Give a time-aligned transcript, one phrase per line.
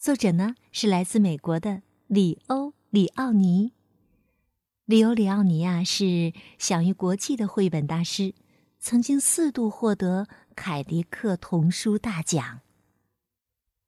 [0.00, 3.74] 作者呢是来自美国的里欧里奥尼。
[4.86, 8.34] 里欧里奥尼啊是享誉国际的绘本大师，
[8.78, 12.42] 曾经四度获得凯迪克童书大奖。《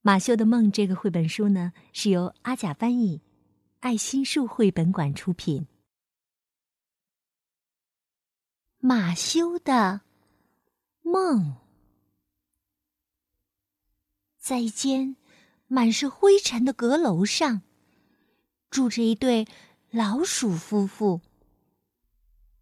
[0.02, 3.22] 马修的梦》这个绘本书呢是由阿甲翻译，
[3.80, 5.66] 爱心树绘本馆出品。
[8.80, 10.02] 马修的
[11.00, 11.56] 梦，
[14.36, 15.16] 在一间。
[15.72, 17.62] 满是灰尘的阁楼上，
[18.68, 19.48] 住着一对
[19.90, 21.22] 老鼠夫妇。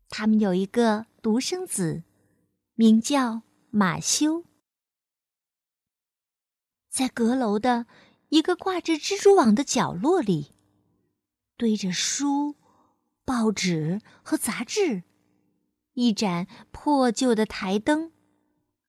[0.09, 2.05] 他们有一个独生子，
[2.77, 4.45] 名叫马修。
[6.89, 7.87] 在阁楼的
[8.29, 10.55] 一个挂着蜘蛛网的角落里，
[11.57, 12.55] 堆着书、
[13.25, 15.03] 报纸和杂志，
[15.95, 18.13] 一盏破旧的台灯，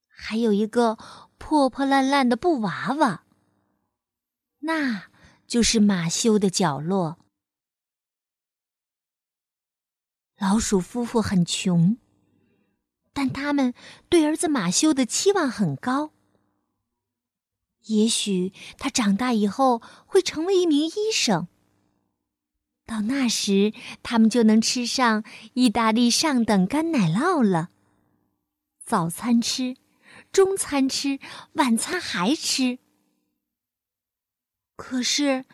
[0.07, 0.99] 还有一个
[1.39, 3.25] 破破烂烂的布娃娃。
[4.61, 5.09] 那
[5.45, 7.19] 就是马修的角落。
[10.37, 11.97] 老鼠夫妇很穷，
[13.13, 13.75] 但他们
[14.09, 16.13] 对儿子马修的期望很高。
[17.85, 21.47] 也许他长大以后会成为一名医生。
[22.85, 27.69] 到那时，他们就能吃上意大利上等干奶酪了。
[28.83, 29.77] 早餐吃，
[30.31, 31.19] 中餐吃，
[31.53, 32.79] 晚餐还吃。
[34.83, 35.45] 可是，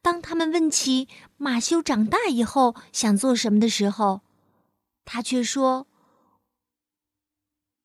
[0.00, 1.06] 当他们问起
[1.36, 4.22] 马修长大以后想做什么的时候，
[5.04, 5.86] 他却说：“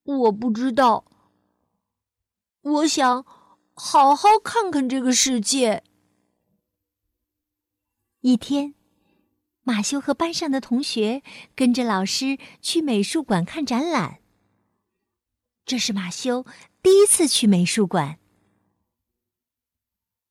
[0.03, 1.03] 我不知道。
[2.61, 3.25] 我想
[3.73, 5.83] 好好看看这个世界。”
[8.23, 8.73] 一天，
[9.63, 11.21] 马修和班上的同学
[11.53, 14.21] 跟着老师去美术馆看展览。
[15.65, 16.45] 这是马修
[16.81, 18.19] 第一次去美术馆。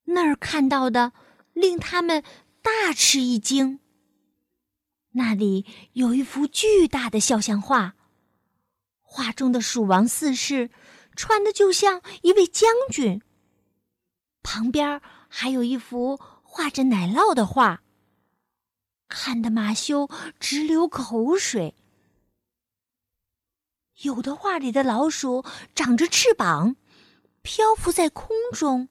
[0.06, 1.12] 那儿看到的
[1.52, 2.22] 令他们
[2.62, 3.80] 大吃一惊。
[5.12, 7.94] 那里有一幅巨大的肖像画，
[9.00, 10.70] 画中的蜀王四世
[11.14, 13.22] 穿的就像一位将军。
[14.42, 17.82] 旁边还有一幅画着奶酪的画，
[19.08, 20.08] 看得马修
[20.38, 21.74] 直流口水。
[24.02, 25.42] 有的画里的老鼠
[25.74, 26.76] 长着翅膀，
[27.40, 28.88] 漂浮在空中。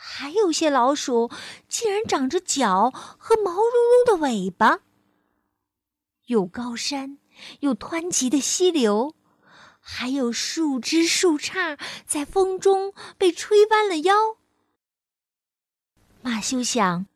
[0.00, 1.28] 还有些老鼠
[1.68, 4.78] 竟然长着脚和毛茸茸的尾巴。
[6.26, 7.18] 有高山，
[7.60, 9.16] 有湍急的溪流，
[9.80, 11.76] 还有树枝树杈
[12.06, 14.36] 在风中被吹弯了腰。
[16.22, 17.06] 马修想，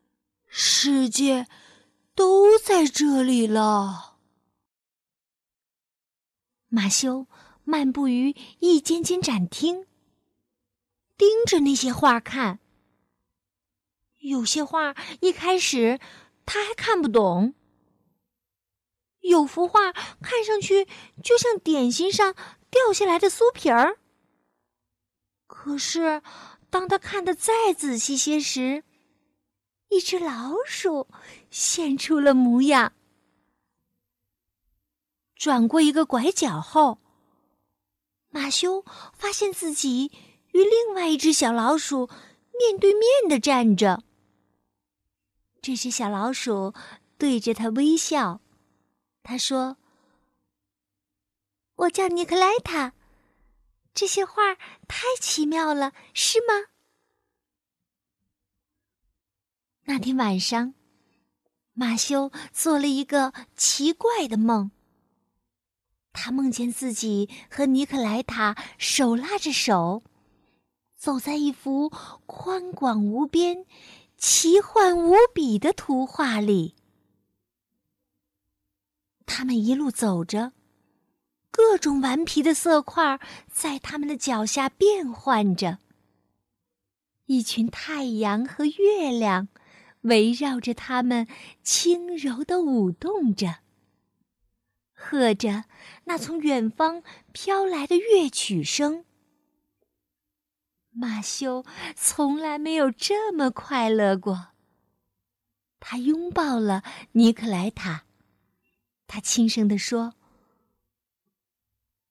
[0.47, 1.47] 世界
[2.13, 4.17] 都在这里了。
[6.67, 7.27] 马修
[7.63, 9.87] 漫步于一间间展厅，
[11.15, 12.59] 盯着那些画看。
[14.23, 15.99] 有些画一开始
[16.45, 17.53] 他还看不懂，
[19.19, 20.87] 有幅画看上去
[21.21, 22.33] 就像点心上
[22.69, 23.97] 掉下来的酥皮儿。
[25.45, 26.21] 可是
[26.69, 28.85] 当他看得再仔细些时，
[29.89, 31.09] 一只老鼠
[31.49, 32.93] 现出了模样。
[35.35, 36.99] 转过一个拐角后，
[38.29, 40.11] 马修发现自己
[40.53, 42.07] 与另外一只小老鼠
[42.57, 44.01] 面对面的站着。
[45.63, 46.73] 这只小老鼠
[47.17, 48.41] 对着他微笑，
[49.23, 49.77] 他说
[51.75, 52.91] ：“我叫尼克莱塔，
[53.93, 54.55] 这些画
[54.89, 56.67] 太奇妙了，是吗？”
[59.87, 60.73] 那天晚上，
[61.71, 64.71] 马修做了一个奇怪的梦。
[66.11, 70.03] 他梦见自己和尼克莱塔手拉着手，
[70.97, 71.89] 走在一幅
[72.25, 73.65] 宽广无边。
[74.25, 76.75] 奇幻无比的图画里，
[79.25, 80.53] 他们一路走着，
[81.51, 83.19] 各种顽皮的色块
[83.51, 85.79] 在他们的脚下变换着。
[87.25, 89.49] 一群太阳和月亮
[90.03, 91.27] 围绕着他们，
[91.61, 93.57] 轻柔的舞动着，
[94.93, 95.65] 和着
[96.05, 97.03] 那从远方
[97.33, 99.03] 飘来的乐曲声。
[100.93, 104.49] 马修从来没有这么快乐过。
[105.79, 108.05] 他拥抱了尼克莱塔，
[109.07, 110.13] 他轻声地说：“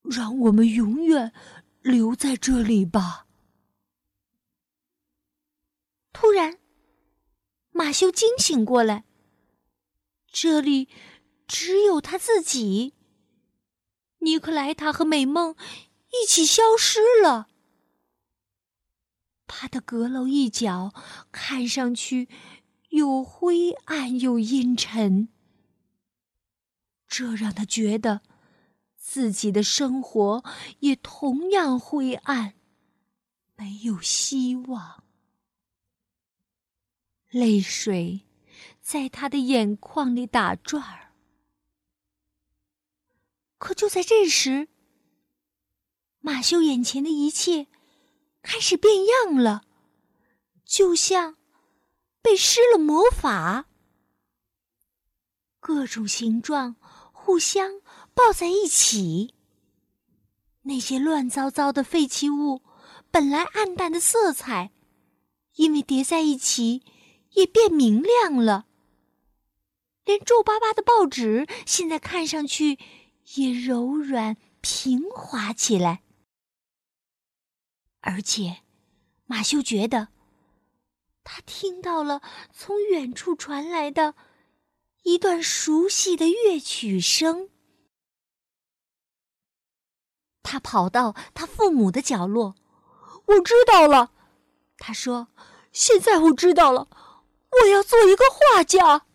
[0.02, 1.32] 让我们永远
[1.80, 3.26] 留在这里吧。”
[6.12, 6.58] 突然，
[7.70, 9.04] 马修惊醒过来。
[10.30, 10.88] 这里
[11.46, 12.94] 只有他自己。
[14.18, 15.54] 尼克莱塔和美梦
[16.10, 17.48] 一起消失了。
[19.54, 20.94] 他的阁楼一角
[21.30, 22.26] 看上去
[22.88, 25.28] 又灰暗又阴沉，
[27.06, 28.22] 这让他觉得
[28.96, 30.42] 自己的生活
[30.80, 32.54] 也同样灰暗，
[33.54, 35.04] 没有希望。
[37.28, 38.22] 泪水
[38.80, 41.12] 在他的眼眶里打转儿。
[43.58, 44.68] 可就在这时，
[46.20, 47.68] 马修眼前的一切
[48.42, 49.62] 开始变样了，
[50.64, 51.36] 就像
[52.20, 53.66] 被施了魔法。
[55.60, 56.76] 各种形状
[57.12, 57.80] 互相
[58.14, 59.34] 抱在一起，
[60.62, 62.62] 那些乱糟糟的废弃物，
[63.10, 64.72] 本来暗淡的色彩，
[65.54, 66.82] 因为叠在一起。
[67.34, 68.66] 也变明亮了，
[70.04, 72.78] 连皱巴巴的报纸现在看上去
[73.36, 76.02] 也柔软平滑起来。
[78.02, 78.62] 而且，
[79.24, 80.08] 马修觉得
[81.24, 82.20] 他听到了
[82.52, 84.14] 从远处传来的
[85.04, 87.48] 一段熟悉的乐曲声。
[90.42, 92.56] 他跑到他父母的角落
[93.26, 94.12] ，“我知道了。”
[94.78, 95.28] 他说
[95.72, 96.88] ，“现在我知道了。”
[97.62, 99.06] 我要做一个画家。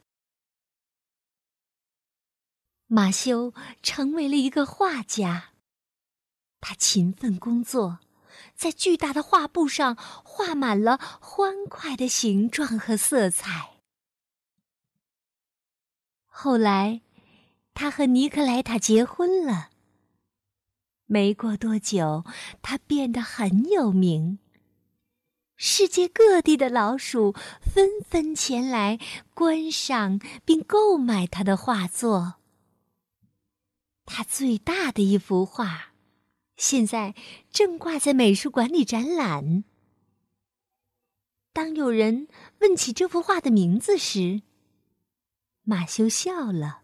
[2.86, 3.51] 马修
[3.81, 5.54] 成为了一个画家，
[6.62, 8.00] 他勤奋工作，
[8.57, 9.95] 在巨大的画布上
[10.25, 13.77] 画满了欢快的形状和色彩。
[16.25, 17.01] 后来，
[17.75, 19.69] 他和尼克莱塔结婚了。
[21.06, 22.25] 没过多久，
[22.62, 24.39] 他变得很有名。
[25.56, 29.00] 世界各地的老鼠纷纷前来
[29.33, 32.36] 观赏并购买他的画作。
[34.06, 35.94] 他最大的一幅画，
[36.57, 37.15] 现在
[37.50, 39.63] 正挂在美术馆里展览。
[41.54, 42.27] 当有人
[42.59, 44.42] 问起这幅画的名字时，
[45.63, 46.81] 马修笑了。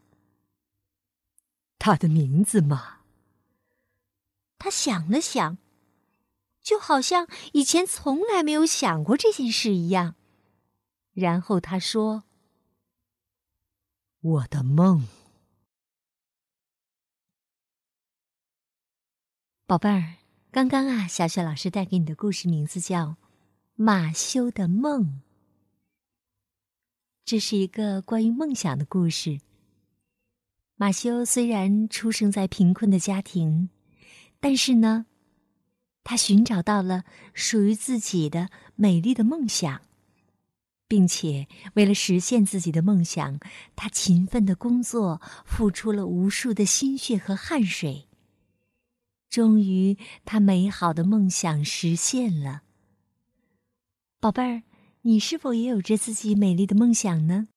[1.77, 2.99] 他的名字嘛，
[4.57, 5.57] 他想了想。
[6.61, 10.15] 就好像以前从来没有想过这件事一样。
[11.11, 12.23] 然后他说
[14.21, 15.05] ：“我的梦，
[19.73, 20.17] 宝贝儿，
[20.51, 23.05] 刚刚啊，小雪老师带给你的故事名字叫
[23.73, 25.03] 《马修的梦》。
[27.25, 29.39] 这是一个关于梦想的故事。
[30.75, 33.69] 马修虽然出生在贫困的家庭，
[34.39, 35.07] 但是呢。”
[36.05, 37.03] 他寻找到了
[37.33, 39.81] 属于自己的美丽的梦想，
[40.87, 43.39] 并且为了实现自己的梦想，
[43.75, 48.07] 他勤奋的工作，付出了无数的心血和汗水。
[49.33, 52.61] 终于，他美好的梦想实现了。
[54.19, 54.61] 宝贝儿，
[55.01, 57.47] 你是否也有着自己美丽的梦想呢？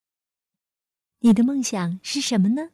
[1.21, 2.71] 你的梦想是什么呢？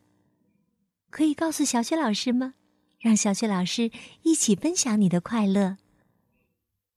[1.10, 2.54] 可以告诉小雪老师吗？
[3.00, 3.90] 让小雪老师
[4.22, 5.78] 一起分享你的快乐。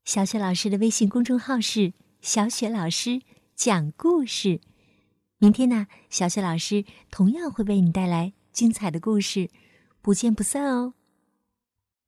[0.03, 3.23] 小雪老师的微信公众号是“小雪老师
[3.55, 4.61] 讲故事”。
[5.41, 9.49] 明天呢，小雪老师同样会为你带来精彩的故事，
[10.03, 10.93] 不见不散哦。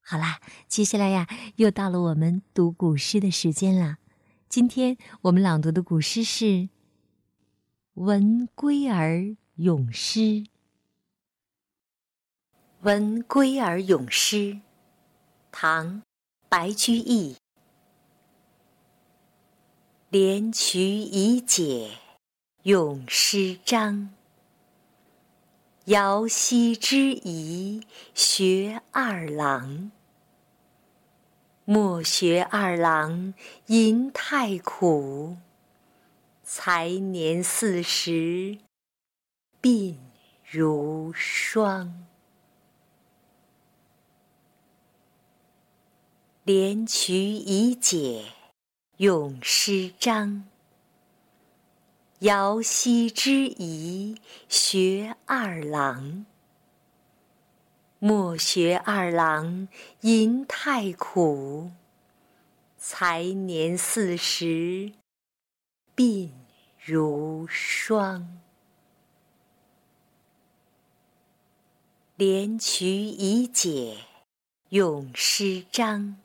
[0.09, 3.97] 好啦，接下来呀，又到了我们读古诗的时间了。
[4.47, 6.45] 今天我们朗读的古诗是
[7.95, 10.19] 《闻归儿咏诗》。
[12.83, 14.37] 《闻归儿咏诗》，
[15.51, 15.95] 唐·
[16.47, 17.35] 白居易。
[20.09, 21.97] 连渠已解
[22.63, 24.11] 咏诗章，
[25.87, 29.91] 遥兮之仪学二郎。
[31.69, 33.33] 莫学二郎
[33.65, 35.35] 吟太苦，
[36.41, 38.57] 才年四十
[39.61, 39.97] 鬓
[40.49, 42.05] 如霜。
[46.45, 48.31] 连渠已解
[48.95, 50.47] 咏诗章，
[52.19, 54.15] 遥兮之宜
[54.47, 56.25] 学二郎。
[57.99, 59.67] 莫学二郎
[60.01, 61.71] 吟太苦，
[62.77, 64.91] 才年四十，
[65.95, 66.29] 鬓
[66.85, 68.37] 如霜。
[72.15, 73.97] 连渠已解，
[74.69, 76.17] 咏诗章。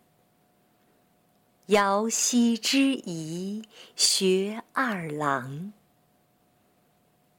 [1.68, 5.72] 遥兮之宜，学二郎。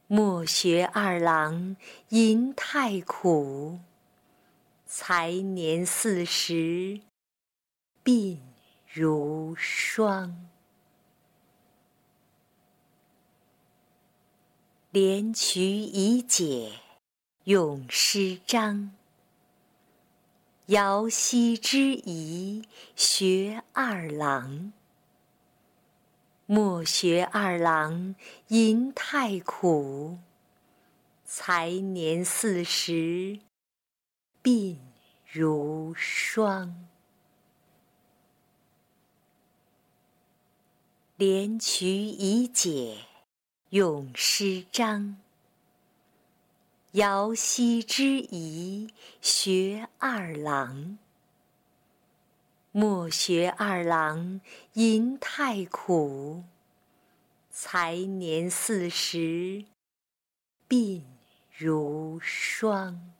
[0.07, 1.77] 莫学二郎，
[2.09, 3.77] 吟太苦。
[4.95, 7.01] 才年四十，
[8.03, 8.37] 鬓
[8.87, 10.47] 如霜。
[14.91, 16.73] 连渠已解，
[17.45, 18.91] 咏诗章。
[20.67, 24.71] 遥兮之宜，学二郎。
[26.45, 28.13] 莫学二郎，
[28.49, 30.19] 吟太苦。
[31.25, 33.39] 才年四十，
[34.43, 34.75] 鬓
[35.31, 36.85] 如霜。
[41.15, 43.05] 连渠已解，
[43.69, 45.15] 咏诗章。
[46.91, 50.97] 遥兮之宜，学二郎。
[52.73, 54.41] 莫学二郎，
[54.73, 56.43] 吟太苦。
[57.49, 59.63] 才年四十，
[60.67, 61.01] 鬓
[61.57, 63.13] 如霜。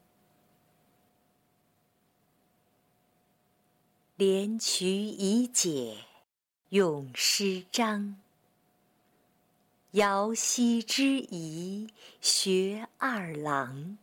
[4.15, 5.97] 连渠已解，
[6.69, 8.21] 咏诗章。
[9.93, 11.91] 遥兮之仪，
[12.21, 13.97] 学二郎。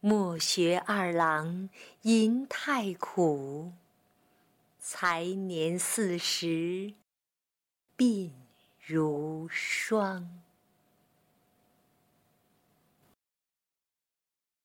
[0.00, 1.70] 莫学二郎，
[2.02, 3.70] 吟太苦。
[4.80, 6.94] 才年四十，
[7.96, 8.32] 鬓
[8.84, 10.42] 如霜。